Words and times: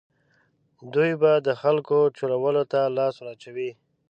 دوی 0.93 1.11
به 1.21 1.31
د 1.47 1.49
خلکو 1.61 1.97
چورولو 2.17 2.63
ته 2.71 2.79
لاس 2.97 3.15
واچوي. 3.21 3.69